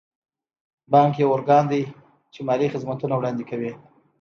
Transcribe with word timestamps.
بانک 0.91 1.13
یو 1.21 1.29
ارګان 1.35 1.63
دی 1.71 1.81
چې 2.33 2.39
مالي 2.47 2.67
خدمتونه 2.73 3.13
وړاندې 3.17 3.43
کوي. 3.49 3.71